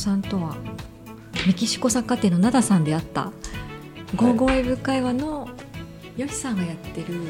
[0.00, 0.56] さんとは
[1.46, 3.32] メキシコ作家店の灘さんであった
[4.16, 5.48] 「ゴーゴーエブ会話」の
[6.16, 7.20] よしさんがやってる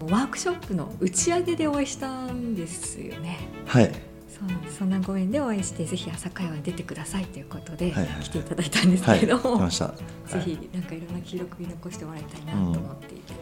[0.00, 3.38] ワークショップの打ち上げでお会いしたんですよね。
[3.66, 3.92] はい。
[4.28, 4.48] そう
[4.78, 8.22] そんなご縁でお会いしてぜひ朝会話に出てくださいということではいはいはい。
[8.22, 9.36] 来ていただいたんですはいけど。
[9.36, 9.88] も、来ました。
[9.88, 13.34] ぜひなんかいろんな記録に残してもらいたいなと思っていて。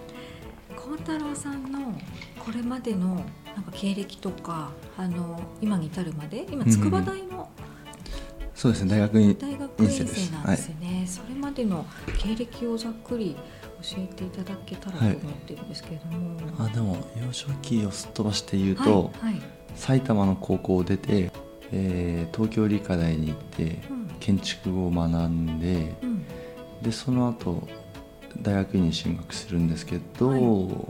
[0.76, 1.92] 幸、太郎さんの
[2.38, 3.16] これまでの
[3.54, 7.50] なんか経歴とかあの今に至るまで今筑波大の
[8.62, 11.84] そうですね大学に大学院生なんですよね、それまでの
[12.16, 13.34] 経歴をざっくり
[13.82, 19.42] 教えていただけたらと思ってるんですけれども、あでも幼少期をすっ飛ばして言うと、はいはい。
[19.74, 21.32] 埼玉の高校を出て、
[21.72, 24.08] えー東京理科大に行ってうん。
[24.20, 26.24] 建築を学んでうん。
[26.82, 27.66] でその後
[28.42, 30.86] 大学院に進学するんですけど、は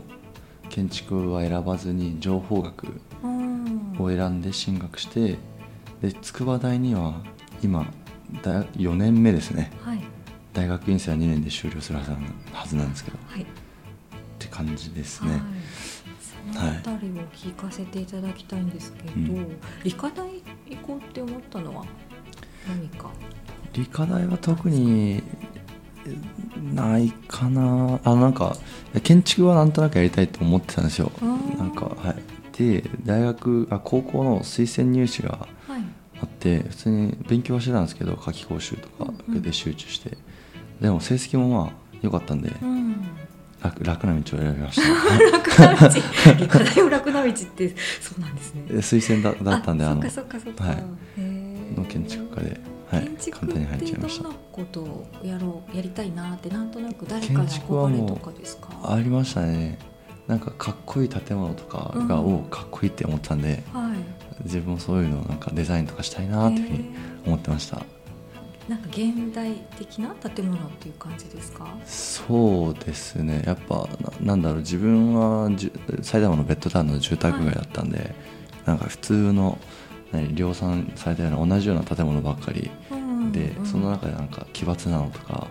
[0.69, 3.95] 建築は選ばずに情報学うん。
[3.97, 5.39] を選んで進学して
[6.03, 7.23] で筑波大には
[7.63, 7.85] 今
[8.41, 9.71] 大4年目ですね。
[9.81, 10.03] はい。
[10.53, 12.05] 大学院生は2年で終了するは
[12.67, 13.17] ずなんですけど。
[13.17, 13.45] っはい。
[14.39, 15.41] て感じですね、はい、
[16.53, 19.59] そのあたりを聞かせていただきたいんですけど、うん。
[19.83, 20.27] 理科大
[20.69, 21.85] 行こうって思ったのは
[22.67, 23.09] 何か？
[23.73, 25.23] 理科大は特に
[26.73, 27.99] ないかな。
[28.03, 28.57] あなんか
[29.03, 31.11] 建築はなんとなくやりたいと思ってたんですよ。
[31.57, 32.15] なんかはい。
[32.57, 35.62] で大学あ高校の推薦入試がはい
[36.23, 40.17] あって普通に勉強はしてたんですけど夏季講習とかで集中して、
[40.81, 41.71] でも成績もまあ
[42.01, 42.95] 良かったんで、うん。
[43.61, 45.31] 楽楽な道を選びました。
[45.31, 45.95] 楽な道
[46.37, 48.63] 理科大を楽な道ってそうなんですね。
[48.67, 50.09] で推薦だだったんであのはい。
[51.79, 52.59] の建築家で、
[52.91, 53.09] はい。
[53.31, 54.29] 簡単に入っちゃいました。
[54.51, 58.67] ことをやろうやりたいなってなんとなく誰かの憧れとかですか？
[58.83, 59.79] ありましたね
[60.27, 62.35] なんかかっこいい建物とかが、うん。
[62.35, 63.97] おかっこいいって思ってたんではい。
[64.45, 66.89] 自分もそういうのをなんかデザインとかしたいなっていうふうに
[67.25, 67.81] 思ってました、
[68.67, 71.67] なんか現代的な建物っていう感じですか？
[71.85, 73.43] そうですね。
[73.45, 73.87] やっぱ
[74.19, 74.59] ななんだろう。
[74.59, 75.49] 自分は
[76.01, 78.15] 埼玉のベッドタウンの住宅街だったんで、
[78.65, 79.57] なんか普通の
[80.11, 85.47] 何量産されたような同じような建物ばっかりうんで、うんその中でなんか奇抜なのとか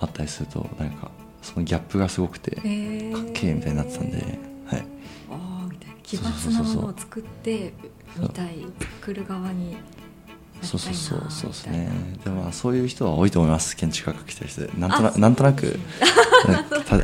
[0.00, 1.10] あったりするとなんか
[1.42, 3.12] そのギャップがすごくて、へー。
[3.12, 4.16] かっけえみたいになってたんで、
[4.66, 4.86] はい、
[5.30, 5.96] ああみたいな。
[6.02, 7.72] 奇抜なものを作って
[8.16, 8.66] みたい
[9.00, 9.76] 作る側に
[10.62, 11.90] そうそうそうそうですね
[12.24, 15.78] でもまあそういう人は多いと思います建築家が来てる人でなんとなあなんとなく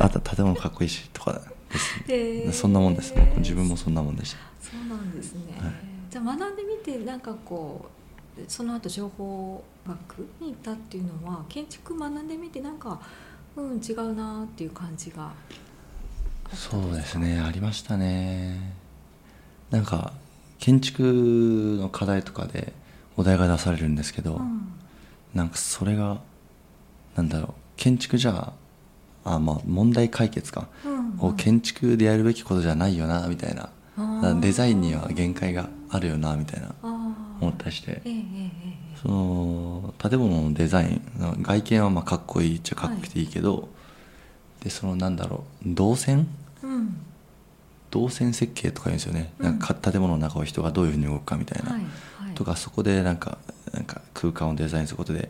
[0.01, 1.41] あと建物かっこいいしとか
[1.71, 7.89] ですへーそんなもんです僕自分もそんなもんでしたそうなんですね、はいじゃあ学んでみてなんかこ
[8.37, 13.01] うその後情報学に行ったっていうのは建築学んでみてなんか
[13.57, 15.31] うん違うなっていう感じが
[16.53, 18.73] そうですねありましたね。
[19.71, 20.13] なんか
[20.59, 22.73] 建築の課題とかで
[23.17, 24.61] お題が出されるんですけど、うん。
[25.33, 26.21] なんかそれが
[27.15, 28.53] なんだろう建築じゃ
[29.25, 33.69] あまあ問題解決か、うんを建築でやるべきことじゃないよなみたいな。
[34.41, 36.75] デザインには限界があるよなみたいな。
[37.39, 38.01] 思ったりして。
[38.03, 38.21] ええええ
[38.81, 41.01] えその建物のデザイン
[41.43, 43.69] 外見はまあかっこいいっちゃかっこよくていいけど、
[44.63, 46.27] でそのなんだろう動線？
[46.63, 46.97] えうん。
[47.91, 49.45] 動線設計とか言うんですよね、うん。
[49.45, 52.33] なんか建物の中を人がどういうふうに動くかみたいな、はいはい。
[52.33, 53.37] とかそこでなんか
[53.73, 55.29] なんか空間をデザインすることで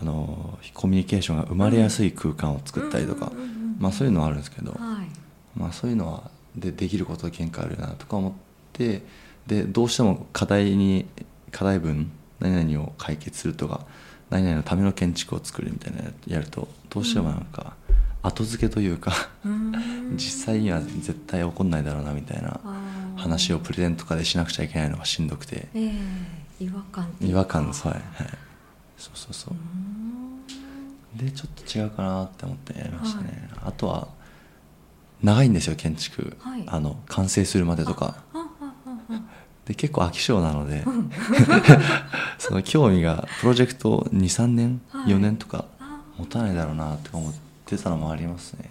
[0.00, 3.30] あのコミュニケーションが生まれやすい空間を作ったりとか、
[3.78, 5.58] まあ、そういうのはあるんですけど、はい。
[5.58, 8.32] まあ、そういうのはでできること限界あるなとか思っ
[8.72, 9.02] て
[9.46, 11.06] でどうしても課題に
[11.52, 13.86] 課題文何々を解決するとか
[14.30, 17.74] 何々のための建築を作るみたいなのやるとどうしてもなんか
[18.22, 19.12] 後付けというか
[20.14, 22.60] 実際には絶対起こんないだろうなみたいな
[23.16, 25.68] 話をプレゼンとかでしなくちゃいけないのがしんどくて。
[25.74, 25.92] ええ
[26.60, 27.38] 違和感違か。
[27.38, 28.28] 和感そうはい、はい、
[28.98, 29.54] そうそうそう。
[31.18, 34.08] でちょっと違うかなって思ってやりましたね、あとは
[35.22, 36.64] 長いんですよ建築、はい。
[36.66, 38.22] あの完成するまでとか
[39.70, 40.82] で結構飽き性なので
[42.38, 45.12] その興味がプロジェクト23年、はい。
[45.12, 47.34] 4年とかあ持たないだろうなとか思っ
[47.66, 48.68] てたのもありますね。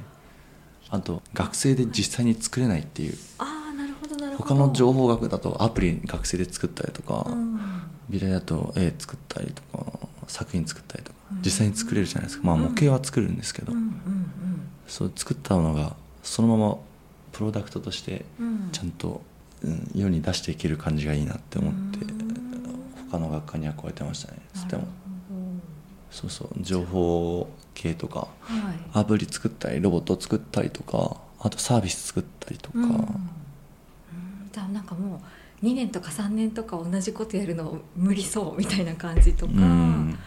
[0.90, 3.18] あと学生で実際に作れないっていう。
[3.38, 4.50] あーなるほどなるほど。
[4.50, 7.60] 他の情報学だとアプリ学生で作ったりとか、うん。
[8.10, 11.42] 美大だと絵作ったりとか作品作ったりとかうん。
[11.44, 12.46] 実際に作れるじゃないですか。
[12.46, 12.62] まあうん。
[12.64, 13.92] 模型は作るんですけど、うんうん
[14.88, 16.78] そう作ったものがそのまま
[17.32, 18.48] プロダクトとしてうん。
[18.48, 19.22] うんちゃんと、うん、
[19.96, 22.30] 世に出していける感じがいいなって思ってうん
[23.12, 24.40] 他の学科には超えてましたね
[24.70, 24.88] でも。
[26.12, 28.28] そうそう情報系とか
[28.94, 32.86] アプリ作ったりロボット作ったりとかあとサービス作ったりとか、うん。
[32.86, 33.30] うん。
[34.52, 35.22] じゃあなんかも
[35.62, 40.20] う2年とか3年とか同じことやるの無理そうみたいな感じとか、うん。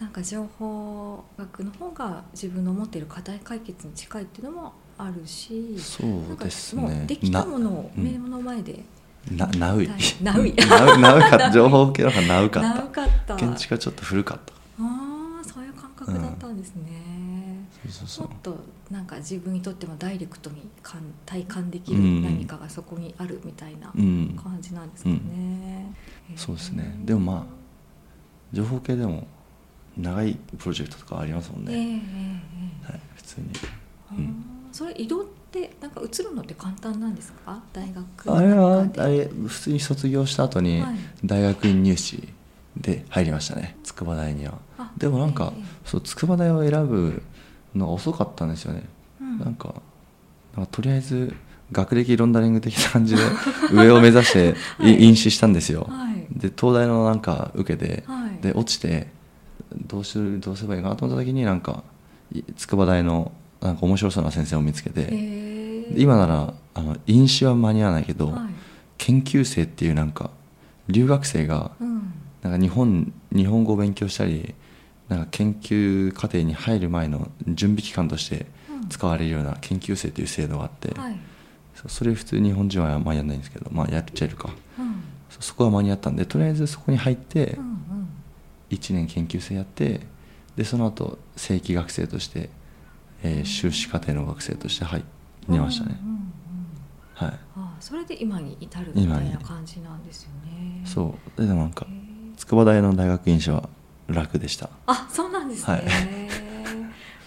[0.00, 7.02] なんか情報学の方が自分の持っている課題解決に近いっていうのもあるしそうですね。
[7.04, 8.84] うできたものをな目の前で、
[9.30, 9.98] なナウイはい。
[10.22, 13.34] ナウイナウか情報系の方がナウか長っかった。
[13.34, 14.52] た建築はちょっと古かった。
[14.82, 16.82] ああそういう感覚だったんですね、
[18.18, 18.56] もっと
[18.90, 22.22] なんか自分にとってもダイレクトに感体感できるうん。
[22.22, 24.38] 何かがそこにあるみたいなうん。
[24.40, 25.92] 感じなんですかね、
[26.36, 26.94] そうですね。
[27.04, 27.44] でもまあ
[28.52, 29.26] 情報系でも
[29.96, 32.02] 長いプロジェクトとかありますもんね、
[32.82, 33.46] はい、普通に。
[34.12, 37.62] えうんそれ移動ってなんか移るのって簡単なんですか？
[37.72, 40.96] 大学あれはあれ普通に卒業した後にはい。
[41.24, 42.28] 大学院入試
[42.76, 43.76] で入りましたね。
[43.84, 44.54] 筑波大には。
[44.78, 45.64] あでもなんかええ。
[45.84, 47.22] そう筑波大を選ぶ
[47.74, 48.82] のが遅かったんですよね。
[49.20, 49.38] うん。
[49.38, 49.74] なんか
[50.72, 51.32] とりあえず
[51.72, 53.22] 学歴ロンダリング的な感じで
[53.72, 54.96] 上を目指してはい。
[55.02, 55.86] い飲酒したんですよ。
[55.88, 56.14] はい。
[56.36, 58.42] で東大のなんか受けてはい。
[58.42, 59.06] で落ちて
[59.86, 61.84] どうするどうすればいいかなと思った時になんか
[62.32, 63.30] い筑波大の
[63.64, 65.54] なんか面白そうな先生を見つけて。
[65.96, 68.54] 今ならあの飲酒は間に合わないけど、はい。
[68.96, 70.30] 研究生っていうなんか
[70.88, 72.12] 留学生がうん。
[72.42, 74.54] なんか日本日本語を勉強したり
[75.08, 78.88] なんか研究課程に入る前の準備期間としてうん。
[78.88, 81.16] 使われるような研究生という制度があって、はい。
[81.74, 84.50] そそれ普通日本人はまあやんないんですけど、まあ、やっちゃえるか。
[84.78, 85.02] うん。
[85.30, 88.08] そそこは間に合ったんでとりあえずそこに入ってうんうん。
[88.70, 90.00] 1年研究生やって
[90.56, 92.50] でその後正規学生として、
[93.24, 95.02] えー修士課程の学生として入
[95.48, 96.24] りましたね、うんうんうん
[97.14, 97.38] はい。
[97.56, 100.82] あそれで今に至るみたいな感じなんですよね。
[100.84, 101.40] そう。
[101.40, 101.86] ででもなんか
[102.36, 103.68] 筑波大の大学院士は
[104.08, 104.68] 楽でした。
[104.86, 105.84] あそうなんですね、はい。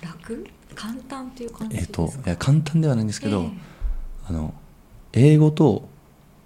[0.06, 0.46] 楽？
[0.76, 3.52] 簡単っていう感じえっ、ですか、といや簡単ではないんですけど、ええ。
[4.30, 4.54] あの
[5.14, 5.88] 英語と,、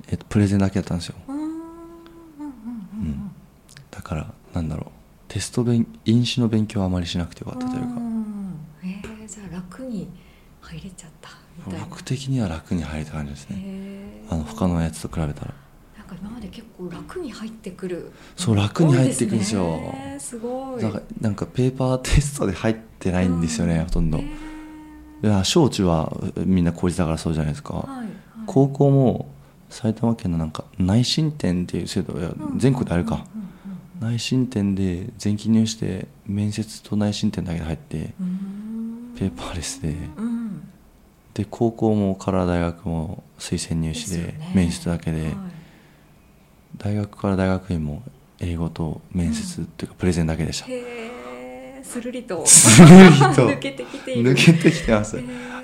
[0.08, 1.16] えっとプレゼンだけだったんですよ。
[1.28, 3.32] うーん。
[3.90, 4.90] だからなんだろう。
[5.28, 8.11] テスト勉飲酒の勉強はあまりしなくてよかったというか
[9.92, 10.10] に
[10.62, 11.86] 入れちゃったみたいな。
[11.86, 14.24] 僕的には楽に入れた感じですね。
[14.30, 15.54] あの他のやつと比べたら。
[15.98, 18.12] なんか今まで結構楽に入ってくる。
[18.36, 19.80] そう楽に入ってくるんですよ。
[20.20, 20.82] すごい。
[20.82, 24.18] だからなんかペーパーテストで入ってないんですよね、うほとんど。
[24.18, 24.26] へい
[25.24, 28.08] えや小中はみんな公立だからそうじゃないですか、はいはい。
[28.48, 29.30] 高校も
[29.70, 32.60] 埼玉県のなんか内申点っていう制度いやうん。
[32.60, 33.26] 全国であるか、
[34.00, 38.71] 内申点で全記入して面接と内申点だけで入ってうんうん
[39.22, 39.92] ペーパーレスでう
[40.24, 40.68] ん。
[41.36, 45.36] で高校もから大学も推薦入試で面接だけで、はい。
[46.78, 48.02] 大学から大学院も
[48.40, 52.44] 英語と面接っていうかプレゼンだけでした、へえするりと。
[52.48, 53.48] するりと。
[53.48, 54.34] 抜けてきている。
[54.34, 55.22] 抜けてきてます。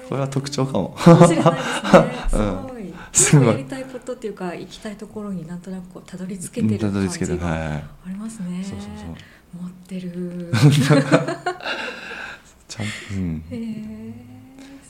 [0.07, 0.95] これは特徴かも。
[0.95, 2.77] うん。
[3.11, 7.59] すごい、やりたいことっていうか行きたいところになんとなくこうたどり着けてる感じがはい。
[7.71, 9.15] ありますね、そうそうそう。
[9.63, 10.51] 持ってる
[12.77, 13.17] ちゃん。
[13.17, 13.43] うん。
[13.49, 14.13] へえ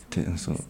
[0.10, 0.56] てそう。
[0.56, 0.62] ね。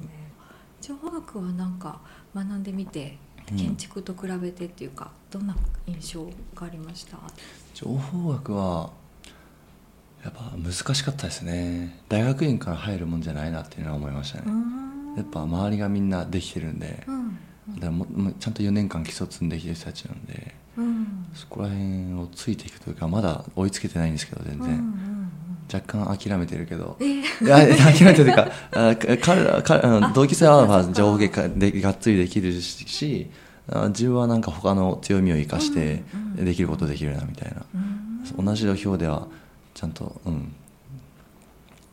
[0.82, 2.00] 情報学はなんか
[2.36, 3.18] 学んでみて
[3.52, 3.58] うん。
[3.58, 5.56] 建築と比べてっていうか、どんな
[5.86, 6.26] 印象
[6.56, 7.18] がありました？
[7.74, 8.92] 情報学は
[10.24, 12.02] やっぱ難しかったですね。
[12.10, 14.52] 大学院から入るもんじゃないなっていうのは思いましたね、
[15.16, 17.40] やっぱ周りがみんなできてるんで、うん
[17.80, 18.06] だも
[18.40, 21.28] ちゃんと4年間基礎積んできてる人たちなんでうん。
[21.34, 25.07] そこら辺をついていくというかまだ追いつけてないんですけど全然、うんうん
[25.72, 26.98] 若干諦めてるけど。
[27.00, 28.50] うん、えいや諦めてるか。
[28.72, 33.30] あか彼ら彼あのあ同級生は上下かでがっつりできるし
[33.70, 36.46] あ自分はなんか他の強みを生かしてうんうん。
[36.46, 37.66] できることできるなみたいな、
[38.38, 38.46] うん。
[38.46, 39.28] 同じ土俵では
[39.74, 40.54] ちゃんとうん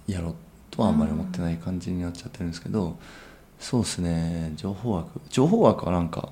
[0.07, 0.35] やろう
[0.71, 2.99] とはあんまり思ってない感じになっちゃってるんですけど、
[3.59, 4.53] そうですね。
[4.57, 6.31] 情報学情報学はなんか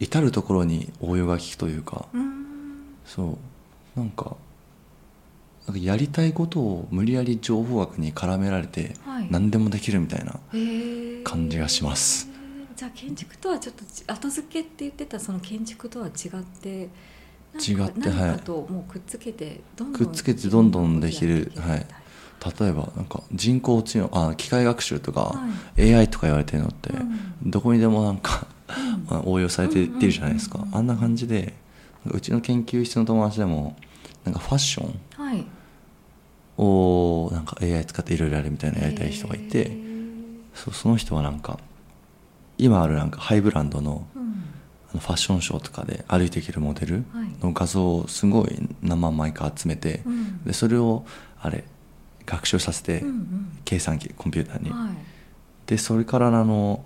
[0.00, 2.44] 至る所に応用が利くというか、うん。
[3.04, 3.38] そ
[3.96, 4.00] う。
[4.00, 4.36] なんか
[5.68, 9.28] なんかやりたいことを無理やり情報学に絡められてはい。
[9.30, 10.40] 何でもできるみたいな、
[11.24, 12.26] 感じがします。
[12.74, 18.50] じゃあ建築とはちょっとち後付けって言ってたその建築とは違って違ってはい。
[18.50, 21.36] もうくっつけてどんどんくっつけてどんどんできる。
[21.36, 25.48] いろんなことやってい例えばなんか人工知能あ機械学習とか、は
[25.78, 27.02] AI とか言われてるのって、う
[27.46, 27.50] ん。
[27.50, 28.46] どこにでもなんか、
[29.08, 31.52] あ 応用されてってるじゃないですか、あんな感じで
[32.06, 33.76] うちの研究室の友達でも
[34.24, 34.98] なんかファッションはい
[36.58, 39.70] をなんか AI 使っていろいろやるみたいなやりたい人がいて、
[40.54, 41.58] そうその人はなんか
[42.58, 44.22] 今あるなんかハイブランドのうん。
[44.90, 47.28] あのファッションショーとかで歩いていけるモデルはい。
[47.42, 50.44] の画像をすごい何万枚か集めて、うん。
[50.44, 51.04] でそれを
[51.40, 51.64] あれ
[52.26, 53.04] 学習させて、
[53.64, 54.90] 計算機コンピューターに、はい。
[55.66, 56.84] でそれからあの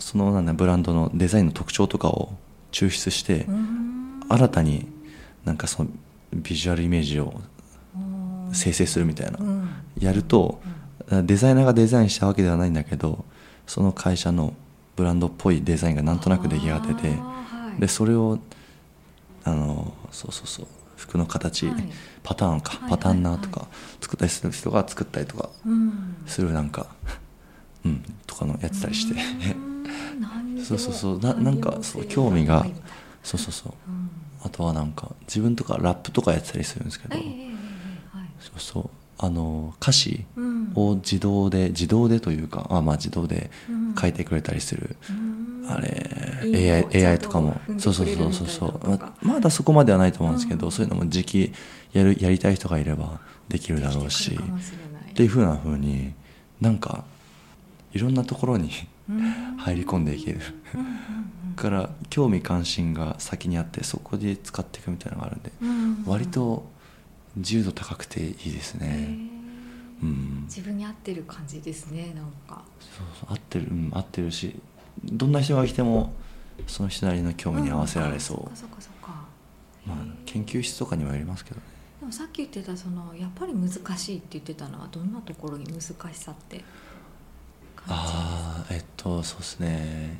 [0.00, 2.34] そのなんだブランドのデザインの特徴とかを
[2.72, 4.20] 抽出してうん。
[4.28, 4.88] 新たに
[5.44, 5.90] なんかその
[6.32, 7.40] ビジュアルイメージを
[8.54, 9.38] 生成するみたいな。
[9.38, 9.68] うん。
[9.98, 10.60] やると
[11.10, 13.24] デザイナーがデザインしたわけではないんだけど
[13.66, 14.54] その会社の
[14.96, 17.80] ブランドっぽいデザインがなんとなく出来上がっててはい。
[17.80, 18.38] でそれを
[19.44, 21.88] あのそうそうそう服の形、はい。
[22.22, 23.68] パターンか、はいパターンナーとはか
[24.00, 26.16] 作ったりする人が作ったりとかうん。
[26.26, 26.86] するなんか
[27.84, 29.20] うんとかのやってたりして。
[30.64, 31.18] そうそうそう。
[31.18, 32.64] ななんかそう興味が
[33.22, 33.72] そうそうそう。
[33.88, 34.10] うん。
[34.44, 37.16] あとはなんか自分とかラップとかやってたりするんですけど、
[38.44, 40.72] そうそうあの歌詞うん。
[40.74, 43.94] を自動で自動でというかあまあ自動でうん。
[43.94, 45.66] 書いてくれたりする、うん。
[45.70, 46.10] あれ
[46.92, 47.60] AI, AI ととかも。
[47.78, 48.48] そうそうそうそう。
[48.48, 50.72] そうままだそこまではないと思うんですけど、うん。
[50.72, 51.52] そういうのも時期
[51.92, 54.38] やるやりたい人がいればできるだろうし。
[55.10, 56.12] っていうふうなふうに
[56.60, 57.04] なんか
[57.92, 58.70] いろんなところに
[59.08, 59.20] うん。
[59.58, 60.40] 入り込んでいける。
[61.54, 65.52] から興味関心が先にあってそこで使っていくみたいなのがあるんで
[66.04, 66.66] 割と
[67.36, 69.08] 自由度高くていいですへね
[70.02, 70.42] えうん。
[70.46, 72.62] 自分に合ってる感じですねなんか。
[72.80, 74.54] そうそう合ってるうん合ってるし
[75.04, 76.12] どんな人が来ても
[76.66, 79.24] その人なりの興味に合わせられそう、んあそっかそっかそっか。
[79.86, 81.62] まあ研究室とかにもよりますけどね。
[82.00, 86.58] でもさっき言ってたそのやっぱり難しいって言ってたのはどんなところに難しさって
[87.76, 90.18] 感ああえっとそうですね。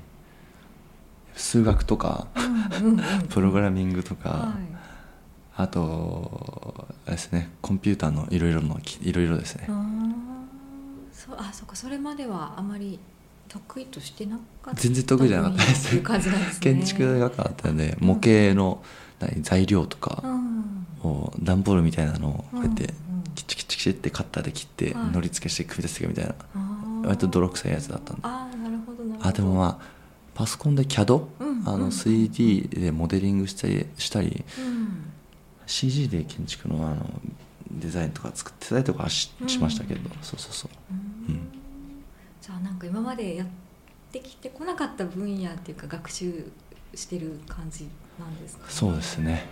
[1.36, 3.26] 数学とかうんうんうん。
[3.28, 4.74] プログラミングとか、はい
[5.56, 9.66] あとですねコンピューターのいろいろのきいろいろですね、
[11.12, 12.98] そうあそっかそれまではあまり
[13.48, 16.60] 得意としてなかった全然得意じゃなかったです。
[16.60, 18.82] 建築学科だったんで模型の
[19.20, 20.86] 何材料とかうん。
[21.02, 25.10] を段ボールみたいなのをこうやってうんうんキチキチキチってカッターで切ってはい。
[25.12, 26.34] のり付けして組み立ててみたいな。
[27.04, 28.22] 割と泥臭いやつだったんで。
[28.24, 29.28] あーなるほどなるほど。
[29.28, 29.94] あでもまあ
[30.34, 35.03] パソコンで CAD、うんあのうん 3D でモデリングしたりしたりうん、
[35.66, 37.08] CG で建築のあの
[37.70, 40.70] デザインとか作ってたりとかはしましたけど、そうそうそう。
[41.28, 41.34] うん。
[41.34, 41.48] うん。
[42.40, 43.46] じゃあなんか今までやっ
[44.12, 46.50] てきてこなかった分野っていうか学習
[46.94, 49.46] してる感じなんですか、ね、そうですね